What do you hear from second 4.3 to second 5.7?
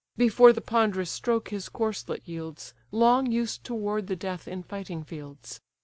in fighting fields.